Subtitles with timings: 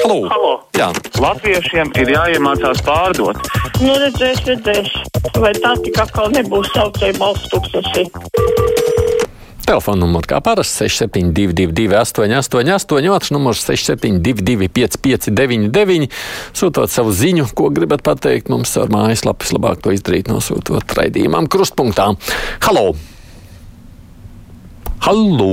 [0.00, 0.18] Halo!
[0.32, 0.52] Halo.
[0.78, 0.88] Jā,
[1.20, 3.36] Latviešiem ir jāiemācās pārdot.
[3.82, 4.94] Nu, redzēs, redzēs.
[5.36, 8.06] Vai tā tik atkal nebūs saucēja balsts tūkstoši?
[9.70, 16.08] telefona numurs kā parasti 6722, 888, otrs numurs 672, 559,
[16.58, 19.46] sūtot savu ziņu, ko gribat pateikt mums ar mājaslapu.
[19.54, 22.08] Labāk to izdarīt, nosūtot raidījumam krustpunktā.
[22.66, 22.96] Halo!
[25.06, 25.52] Halo!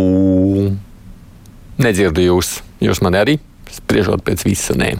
[1.77, 3.38] Nedzirdu jūs, jūs mani arī
[3.78, 4.96] spriežot pēc visa nē.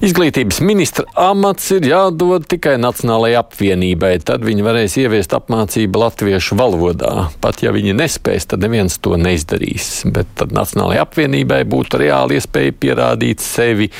[0.00, 4.14] Izglītības ministra amats ir jādod tikai Nacionālajai apvienībai.
[4.24, 7.26] Tad viņi varēs ieviest apmācību latviešu valodā.
[7.44, 9.90] Pat ja viņi nespēs, tad neviens to neizdarīs.
[10.08, 13.90] Bet tad Nacionālajai apvienībai būtu reāli iespēja pierādīt sevi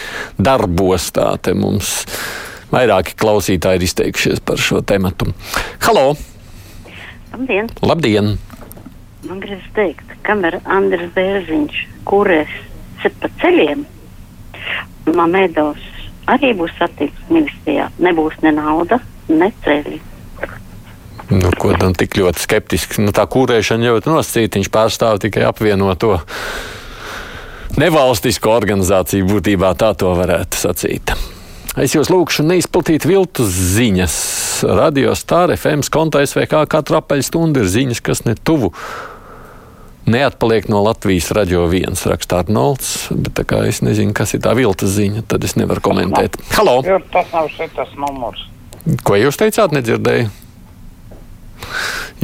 [0.40, 1.10] darbos.
[1.12, 1.92] Tā te mums
[2.72, 5.34] vairāki klausītāji ir izteikušies par šo tematu.
[5.84, 6.14] Halo!
[7.34, 7.68] Labdien!
[7.84, 8.38] Labdien!
[9.28, 11.84] Man gribas teikt, kamēr Andris Bērziņš
[13.00, 13.86] kūrēs pa ceļiem,
[15.10, 15.86] Mamēdovs
[16.30, 17.88] arī būs satiksmes ministrijā.
[17.98, 20.00] Nebūs ne nauda, ne ceļi.
[21.30, 22.98] Nu, ko tam tik ļoti skeptisks?
[22.98, 24.58] Nu, tā kūrēšana jau ir nosacīta.
[24.58, 26.18] Viņš pārstāv tikai apvienoto
[27.78, 31.14] nevalstisko organizāciju būtībā, tā to varētu sacīt.
[31.78, 34.14] Es jūs lūgšu neizplatīt viltus ziņas.
[34.66, 38.74] Radio Stāra FM konta SVK katru apaļstundu ir ziņas, kas ne tuvu
[40.06, 43.08] neatpaliek no Latvijas radio viens, rakstā Arnolds.
[43.10, 46.38] Bet kā es nezinu, kas ir tā viltas ziņa, tad es nevaru komentēt.
[46.56, 46.80] Halo!
[46.86, 48.46] Jo tas nav šitas numurs.
[49.04, 50.30] Ko jūs teicāt, nedzirdēju?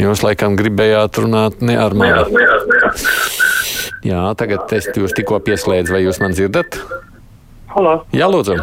[0.00, 2.24] Jūs laikam gribējāt runāt ne ar mani.
[4.06, 6.78] Jā, tagad es jūs tikko pieslēdzu, vai jūs man dzirdat?
[7.72, 8.56] Halo, Jā, lūdzu.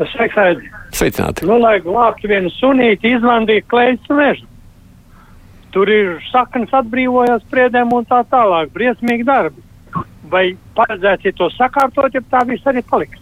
[0.00, 0.70] sveiks, Aidi.
[0.96, 1.46] Sveicināti.
[1.46, 4.46] Nu, lai glābtu vienu sunīti, izlandīja klējas mežu.
[5.76, 8.70] Tur ir saknes atbrīvojās spriedēm un tā tālāk.
[8.72, 9.60] Briesmīgi darbi.
[10.32, 10.46] Vai
[10.78, 13.20] paredzēts ir to sakārtot, ja tā viss arī paliks?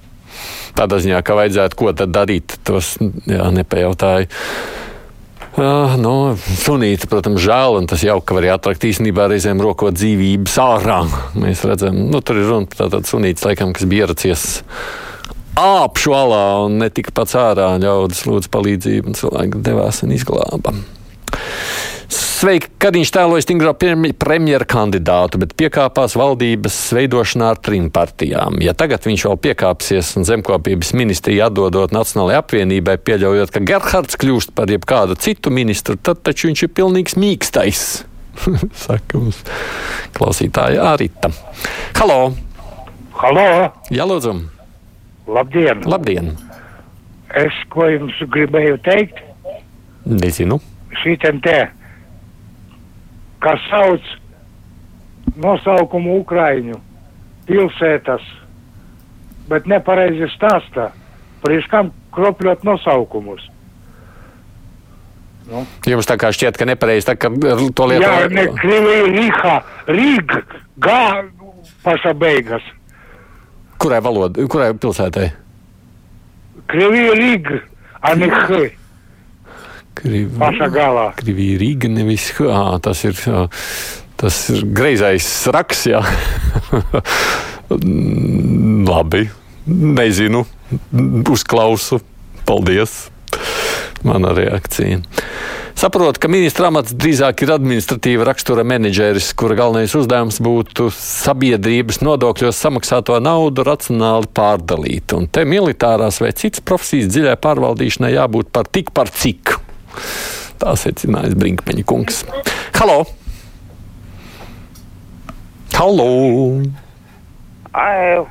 [0.78, 2.94] Tādā ziņā, ka vajadzētu ko tad darīt, tos
[3.26, 4.30] jā, nepajautāju.
[5.54, 6.14] Uh, nu,
[6.62, 11.02] sunīti, protams, žēl, un tas jau ka var atrakt īstenībā reizēm rokot dzīvības ārā.
[11.38, 14.48] Mēs redzam, nu, tur ir runa par tādu sunīti, laikam, kas bija ieracies
[15.58, 17.72] āpšu alā un netika pats ārā.
[17.82, 20.74] Ļaudis lūdzu palīdzību, un cilvēki devās un izglāba.
[22.14, 28.60] Sveiki, kad viņš tēloja stingro premjeru kandidātu, bet piekāpās valdības veidošanā ar trim partijām.
[28.62, 34.54] Ja tagad viņš vēl piekāpsies un zemkopības ministriju atdodot Nacionālajai apvienībai, pieļaujot, ka Gerhards kļūst
[34.54, 37.84] par jebkādu citu ministru, tad taču viņš ir pilnīgs mīkstais.
[38.84, 39.40] Saka mums
[40.14, 41.30] klausītāja Arita.
[41.98, 42.34] Halo!
[43.18, 43.46] Halo!
[43.94, 44.36] Jā, lūdzu!
[45.30, 45.86] Labdien!
[45.88, 46.34] Labdien!
[47.34, 49.24] Es ko jums gribēju teikt?
[50.06, 50.60] Nezinu.
[51.00, 51.56] Šitiem te,
[53.44, 54.12] kas sauc
[55.36, 56.78] nosaukumu Ukraiņu
[57.48, 58.24] pilsētas,
[59.50, 60.90] bet nepareizi stāstā.
[61.44, 63.42] Priekš kam kropļot nosaukumus?
[65.44, 65.66] Nu.
[65.84, 68.06] Jums tā kā šķiet, ka nepareizi tā, ka to lietu.
[68.06, 69.56] Jā, ne Krievija, Rīga,
[69.92, 70.40] Rīga,
[70.80, 71.00] Gā,
[71.84, 72.64] paša beigas.
[73.82, 75.26] Kurai valodai, kurai pilsētai?
[76.72, 77.60] Krievija, Rīga,
[78.00, 78.62] a ne H.
[79.98, 81.06] Krivi, Pašā galā.
[81.18, 82.50] Krievija, Rīga, nevis H.
[82.84, 83.18] Tas ir,
[84.20, 86.02] tas ir greizais raks, jā.
[88.90, 89.28] Labi,
[89.66, 90.44] nezinu,
[91.30, 92.02] uzklausu.
[92.44, 93.06] Paldies!
[94.04, 95.00] Mana reakcija.
[95.74, 102.60] Saprotu, ka ministra amats drīzāk ir administratīva rakstura menedžeris, kura galvenais uzdevums būtu sabiedrības nodokļos
[102.66, 105.16] samaksāto naudu racionāli pārdalīt.
[105.16, 109.56] Un te militārās vai citas profesijas dziļai pārvaldīšanai jābūt par tik par cik.
[110.62, 112.24] Tā secinājis Brinkmeņa kungs.
[112.78, 113.02] Halo!
[115.74, 116.08] Halo!
[117.74, 118.22] Ai,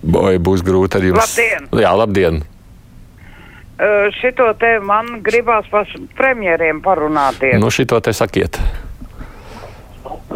[0.00, 1.20] Vai būs grūti ar jums?
[1.20, 1.68] Labdien!
[1.80, 2.40] Jā, labdien!
[3.80, 5.88] Uh, šito te man gribās par
[6.18, 7.56] premjeriem parunāties.
[7.60, 8.58] Nu, šito te sakiet.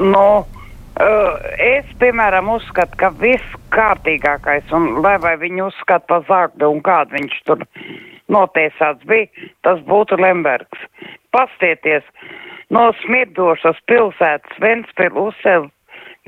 [0.01, 6.73] Nu, uh, es, piemēram, uzskatu, ka viss kārtīgākais, un lai vai viņi uzskata par zāgdu
[6.73, 7.67] un kādu viņš tur
[8.33, 9.29] notiesāts bija,
[9.67, 10.87] tas būtu Lembergs.
[11.35, 12.07] Pastieties
[12.73, 15.73] no smirdošas pilsētas Ventspilu uzcelt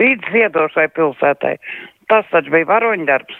[0.00, 1.56] līdz ziedošai pilsētai.
[2.10, 3.38] Tas taču bija varoņdarbs.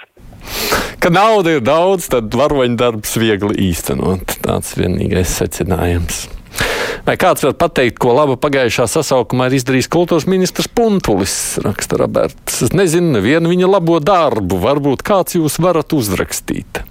[1.02, 4.40] Kad nauda ir daudz, tad varoņdarbs viegli īstenot.
[4.42, 6.24] Tāds vienīgais secinājums.
[7.06, 12.62] Vai kāds var pateikt, ko labu pagājušā sasaukumā ir izdarījis kultūras ministrs Puntulis, raksta Roberts.
[12.66, 16.82] Es nezinu nevienu viņa labo darbu, varbūt kāds jūs varat uzrakstīt.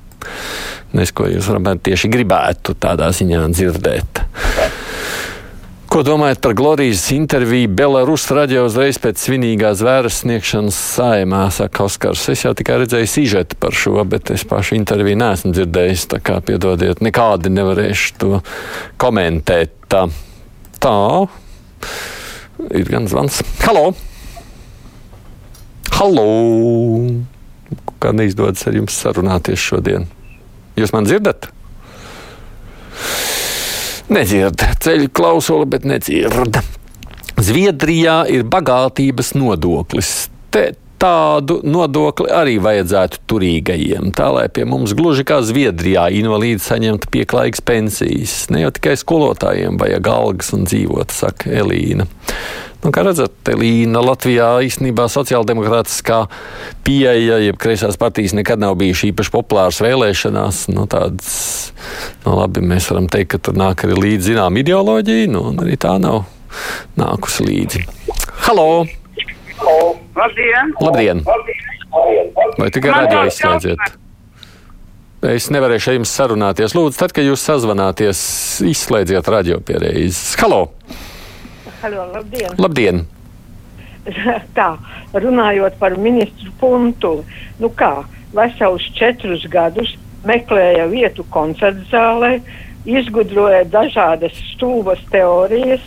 [0.96, 4.24] Nes, ko jūs varbūt tieši gribētu tādā ziņā dzirdēt.
[5.92, 12.26] Ko domājat par Glorijas interviju Belarus radio uzreiz pēc svinīgās vēras sniegšanas saimā, saka Oskars.
[12.34, 16.42] Es jau tikai redzēju sižetu par šo, bet es pašu interviju neesmu dzirdējis, tā kā
[16.44, 18.42] piedodiet, nekādi nevarēšu to
[19.00, 19.76] komentēt.
[19.92, 20.08] Tā,
[20.84, 20.98] tā.
[22.82, 23.40] ir gan zvans.
[23.64, 23.92] Halo!
[25.96, 26.28] Halo!
[28.04, 30.10] Kā neizdodas ar jums sarunāties šodien?
[30.75, 31.50] Jūs man dzirdat?
[34.12, 36.60] Nedzird ceļu klausuli, bet nedzird.
[37.42, 40.12] Zviedrijā ir bagātības nodoklis.
[40.54, 47.12] Te tādu nodokli arī vajadzētu turīgajiem, tā lai pie mums gluži kā Zviedrijā invalīdi saņemtu
[47.12, 48.36] pieklājīgas pensijas.
[48.54, 52.07] Ne jau tikai skolotājiem vajag algas un dzīvot, saka Elīna.
[52.86, 56.20] Nu, kā redzat, Elīna Latvijā īstenībā sociāldemokrātiskā
[56.86, 60.60] pieeja, jeb kreisās partijas nekad nav bijuši īpaši populāras vēlēšanās.
[60.70, 61.32] Nu, tādas,
[62.22, 65.80] nu, labi, mēs varam teikt, ka tur nāk arī līdzi zinām ideoloģija, nu, un arī
[65.82, 66.28] tā nav
[67.02, 67.82] nākusi līdzi.
[68.46, 68.68] Halo!
[70.14, 70.78] Labdien!
[70.78, 71.26] Labdien!
[72.60, 73.98] Vai tikai radio izslēdziet?
[75.26, 76.78] Es nevarēšu ar jums sarunāties.
[76.78, 78.22] Lūdzu, tad, kad jūs sazvanāties,
[78.76, 80.38] izslēdziet radio pierēzes.
[80.44, 80.68] Halo!
[80.86, 81.05] Halo,
[81.94, 82.58] labdien!
[82.58, 83.06] Labdien!
[84.58, 84.70] Tā,
[85.14, 87.14] runājot par ministru punktu,
[87.62, 88.06] nu kā,
[88.36, 89.96] vesels četrus gadus
[90.26, 92.38] meklēja vietu koncertu zālē,
[92.86, 95.84] izgudroja dažādas stūvas teorijas,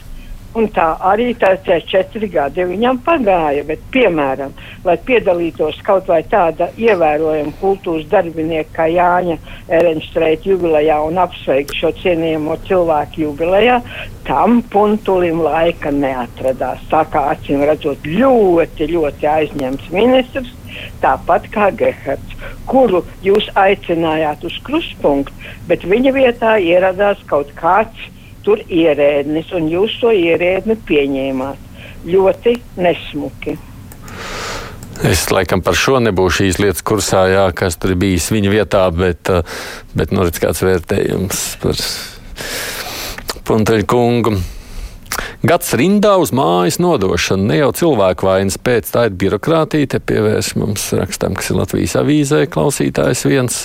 [0.57, 3.65] un tā arī tā tie četri gadi viņam pagāja.
[3.69, 4.55] Bet, piemēram,
[4.87, 9.39] lai piedalītos kaut vai tāda ievērojama kultūras darbinieka kā Jāņa
[9.79, 13.81] Erenštreita jubilejā un apsveikt šo cienījamo cilvēku jubilejā,
[14.29, 16.85] tam puntulim laika neatradās.
[16.93, 20.55] Tā kā acīm redzot ļoti, ļoti aizņemts ministrs,
[21.03, 22.37] tāpat kā Gehards,
[22.69, 25.35] kuru jūs aicinājāt uz kruspunktu,
[25.69, 28.09] bet viņa vietā ieradās kaut kāds
[28.47, 31.65] tur ierēdnis, un jūs to ierēdni pieņēmāt.
[32.09, 33.57] Ļoti nesmuki.
[35.07, 39.31] Es laikam par šo nebūšu šīs lietas kursā, jā, kas tur bijis viņa vietā, bet,
[39.31, 39.43] eh,
[39.95, 41.83] bet nu, redz kāds vērtējums par
[43.49, 44.35] Punteļu kungu.
[45.39, 47.45] Gads rindā uz mājas nodošanu.
[47.47, 49.87] Ne jau cilvēku vainas pēc tā ir birokrātija.
[49.93, 53.61] Te pievērš mums rakstam, kas ir Latvijas avīzē, klausītājs viens.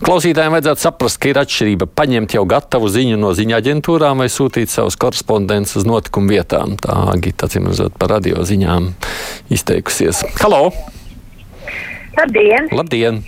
[0.00, 4.72] Klausītājiem vajadzētu saprast, ka ir atšķirība paņemt jau gatavu ziņu no ziņa aģentūrām vai sūtīt
[4.72, 6.78] savus korespondentus uz notikumu vietām.
[6.80, 8.88] Tā Gita, acīm redzot, par radio ziņām
[9.52, 10.24] izteikusies.
[10.40, 10.70] Halo!
[12.16, 12.72] Labdien!
[12.72, 13.24] Labdien!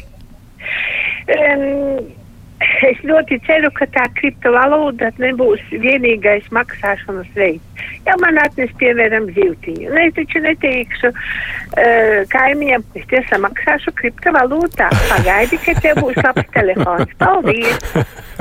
[1.29, 2.24] Um,
[2.91, 7.87] es ļoti ceru, ka tā kriptovalūta nebūs vienīgais maksāšanas veids.
[8.07, 14.91] Ja man atnes, piemēram, zīltiņu, nu, es taču neteikšu uh, kaimiņam, es tiešām maksāšu kriptovalūtā.
[15.11, 17.17] Pagaidi, ka tev būs labs telefons.
[17.21, 17.93] Paldies!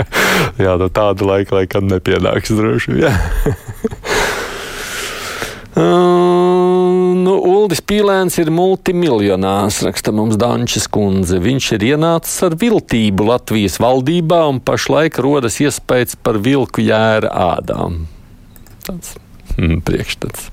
[0.63, 3.19] Jā, no tāda laika laikam nepienāks droši vien.
[5.73, 6.22] Uh, nu,
[7.29, 11.39] Uldis Pīlēns ir multimiljonārs, raksta mums Dančes kundze.
[11.43, 18.05] Viņš ir ienācis ar viltību Latvijas valdībā un pašlaik rodas iespējas par vilku jēra ādām.
[18.83, 19.15] Tāds
[19.57, 20.49] mm, priekšstats.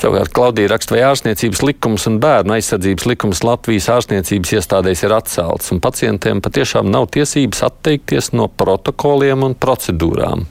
[0.00, 5.72] Savukārt Klaudija raksta, vai ārstniecības likums un bērnu aizsardzības likums Latvijas ārstniecības iestādēs ir atcelts,
[5.74, 10.46] un pacientiem patiešām nav tiesības atteikties no protokoliem un procedūrām.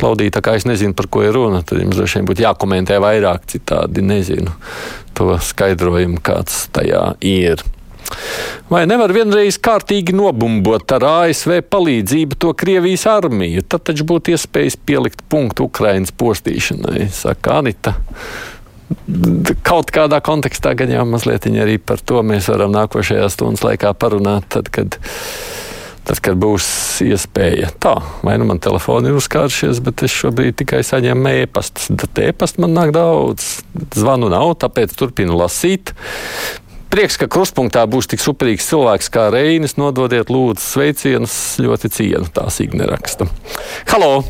[0.00, 2.98] Klaudija, tā kā es nezinu, par ko ir runa, tad jums droši vien būtu jākomentē
[3.02, 4.54] vairāk, citādi nezinu
[5.14, 7.62] to skaidrojumu, kāds tajā ir.
[8.70, 13.64] Vai nevar vienreiz kārtīgi nobumbot ar ASV palīdzību to Krievijas armiju?
[13.68, 17.94] Tad taču būtu iespējas pielikt punktu Ukrainas postīšanai, saka Anita.
[19.64, 24.48] Kaut kādā kontekstā gan jau mazliet arī par to mēs varam nākošajā stundas laikā parunāt,
[24.52, 24.98] tad, kad
[26.04, 26.66] Tad, kad būs
[27.00, 27.94] iespēja, tā,
[28.26, 31.88] vai nu man telefoni ir uzkāršies, bet es šobrīd tikai saņemu e-pastus.
[32.02, 33.62] Tad e-pastu man nāk daudz,
[33.96, 35.94] zvanu nav, tāpēc turpinu lasīt.
[36.92, 39.78] Prieks, ka kruspunktā būs tik superīgs cilvēks kā Reinis.
[39.80, 41.34] Nododiet, lūdzu, sveicienus.
[41.64, 43.26] Ļoti cienu tā sīkne raksta.
[43.90, 44.20] Halo!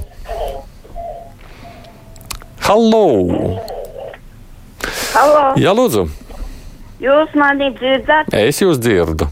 [2.64, 3.06] Halo!
[5.12, 5.42] Halo!
[5.60, 6.06] Jā, lūdzu!
[7.04, 8.32] Jūs mani dzirdat?
[8.32, 9.28] Es jūs dzirdu.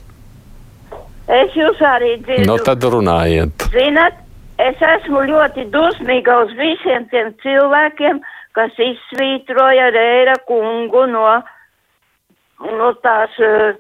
[1.33, 2.49] Es jūs arī dzirdu.
[2.51, 3.65] Nu, tad runājiet.
[3.73, 4.19] Zinat,
[4.61, 8.21] es esmu ļoti dusmīga uz visiem tiem cilvēkiem,
[8.57, 11.25] kas izsvītroja Rēra kungu no,
[12.77, 13.73] no tās uh,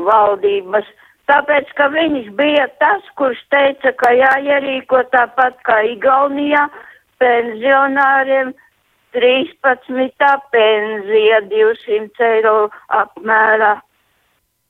[0.00, 0.88] valdības.
[1.30, 6.64] Tāpēc, ka viņš bija tas, kurš teica, ka jāierīko tāpat kā Igaunijā
[7.20, 8.54] pensionāriem
[9.14, 10.32] 13.
[10.54, 12.56] pensija 200 eiro
[13.02, 13.76] apmērā.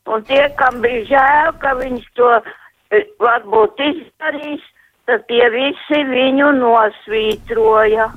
[0.08, 4.64] Un tie, kam bija žēl, ka viņš to e, varbūt izdarīs,
[5.08, 8.08] tad tie visi viņu nosvītroja.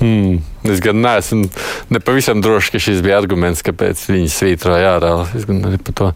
[0.00, 0.42] Hmm.
[0.66, 1.46] Es gan neesmu
[1.94, 5.12] nepavisam drošs, ka šis bija arguments, kāpēc viņi svītroja ārā.
[5.38, 6.10] Es gan arī par to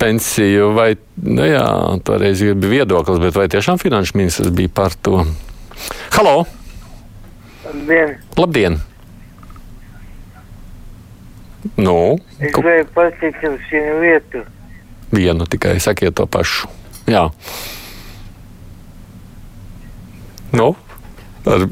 [0.00, 1.66] pensiju, vai, nu jā,
[2.06, 5.22] toreiz bija viedoklis, bet vai tiešām finanšu ministrs bija par to?
[6.16, 6.46] Halo!
[7.66, 8.16] Labdien!
[8.40, 8.80] Labdien!
[11.76, 14.44] Nu, es gribēju pateikt jums vienu lietu.
[15.12, 16.70] Vienu tikai sakiet to pašu.
[17.10, 17.26] Jā.
[20.56, 20.72] Nu,
[21.44, 21.66] ar,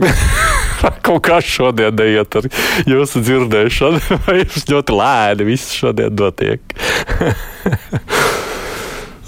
[1.07, 2.51] kaut kā šodien neiet ar
[2.89, 6.61] jūsu dzirdēšanu, vai jums ļoti lēni viss šodien notiek.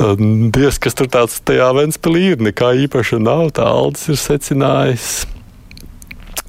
[0.01, 5.11] Dievs, kas tur tāds tajā Ventspilī ir, nekā īpaša nav, tā Aldis ir secinājis.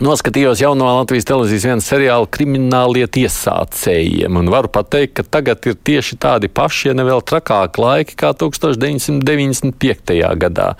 [0.01, 6.15] Noskatījos jauno Latvijas televīzijas vienu seriālu krimināllietu iesācējiem, un varu pateikt, ka tagad ir tieši
[6.23, 10.15] tādi paši, ja ne vēl trakāki laiki kā 1995.
[10.41, 10.71] gadā.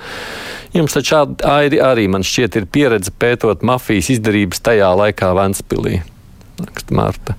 [0.74, 6.00] Jums taču arī, arī man šķiet, ir pieredze pētot mafijas izdarības tajā laikā Ventspilī.
[6.58, 7.36] Raksta Marta.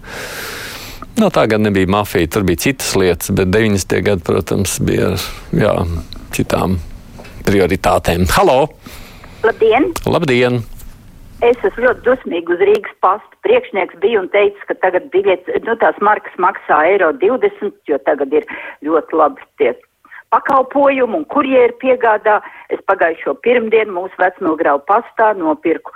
[1.18, 3.98] No, tā gan nebija mafija, tur bija citas lietas, bet 90.
[4.06, 5.74] gadi, protams, bija ar jā,
[6.38, 6.78] citām
[7.42, 8.28] prioritātēm.
[8.38, 8.68] Halo!
[9.42, 9.90] Labdien!
[10.06, 10.62] Labdien!
[11.42, 13.38] Es esmu ļoti dusmīga uz Rīgas pastu.
[13.42, 18.37] Priekšnieks bija un teica, ka tagad biļets, nu, tās markas maksā eiro 20, jo tagad
[18.38, 18.46] ir
[18.87, 19.72] ļoti labi tie
[20.30, 22.38] pakalpojumi un kurjeri piegādā.
[22.70, 25.90] Es pagājušo pirmdienu mūsu vecmilgrāvu pastā nopirku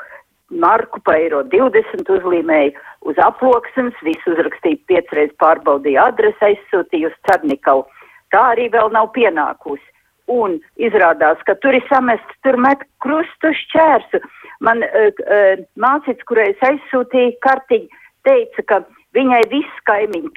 [0.51, 2.75] marku pa eiro 20, uzlīmēju
[3.11, 7.87] uz aploksnes, visu uzrakstīju piecreiz pārbaudīju adresi, aizsūtīju uz Cernikavu.
[8.35, 9.87] Tā arī vēl nav pienākusi.
[10.27, 14.23] Un izrādās, ka tur ir samests, tur met krustu šķērsu.
[14.67, 18.81] Man uh, uh, mācīts, kurai es aizsūtīju kartiņu, teica, ka
[19.17, 20.33] viņai viss kaimiņi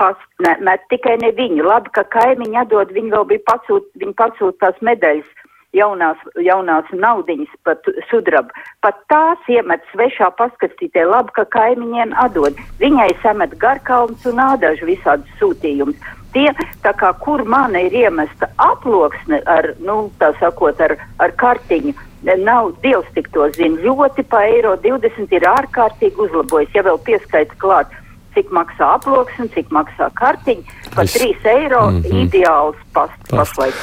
[0.62, 1.66] met, tikai ne viņu.
[1.66, 5.28] Labi, ka kaimiņi atdod, viņi vēl bija pasūt, viņi pasūt tās medaļas,
[5.76, 8.54] jaunās, jaunās naudiņas pat sudrabu.
[8.86, 12.58] Pat tās iemet svešā paskatītē, labi, ka kaimiņiem atdod.
[12.82, 15.98] Viņai samet garkalns un ādažu visādus sūtījumus.
[16.34, 16.50] Tie,
[16.84, 21.96] tā kā kur mana ir iemesta aploksne ar, nu, tā sakot, ar, ar kartiņu,
[22.44, 23.80] nav Dievs tik to zina.
[23.82, 26.76] Ļoti pa eiro 20 ir ārkārtīgi uzlabojis.
[26.76, 27.96] Ja vēl pieskaita klāt,
[28.36, 31.16] cik maksā aploksne, cik maksā kartiņa, pa es...
[31.18, 32.20] 3 eiro mm -hmm.
[32.26, 33.74] ideāls past, pašlaik.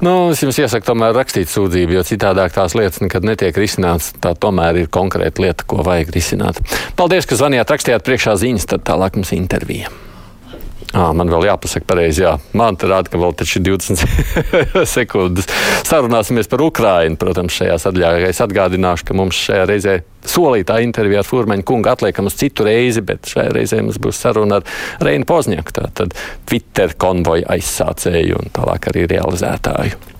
[0.00, 4.12] Nu, es jums iesaku tomēr rakstīt sūdzību, jo citādāk tās lietas nekad netiek risināts.
[4.20, 6.62] Tā tomēr ir konkrēta lieta, ko vajag risināt.
[6.96, 9.88] Paldies, ka zvanījāt, rakstījāt priekšā ziņas, tad tālāk mums intervija.
[10.92, 12.34] À, man vēl jāpasaka pareizi, jā.
[12.58, 14.02] Man te rāda, ka vēl taču ir 20
[14.96, 15.48] sekundes.
[15.88, 18.12] Sarunāsimies par Ukrainu, protams, šajā sadaļā.
[18.28, 19.96] Es atgādināšu, ka mums šajā reizē
[20.28, 24.60] solītā intervija ar Furmaņu kungu atliekam uz citu reizi, bet šajā reizē mums būs saruna
[24.60, 30.11] ar Reinu Pozņaku, tātad Twitter konvoju aizsācēju un tālāk arī realizētāju.